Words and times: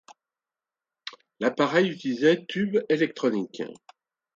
L'appareil 1.39 1.91
utilisait 1.91 2.43
tubes 2.47 2.83
électroniques. 2.89 3.61